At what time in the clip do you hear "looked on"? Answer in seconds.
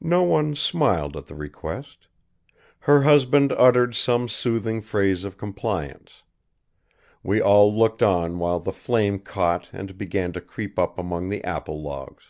7.76-8.38